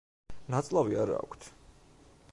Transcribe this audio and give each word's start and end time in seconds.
ნაწლავი 0.53 0.97
არა 1.03 1.21
აქვთ. 1.27 1.49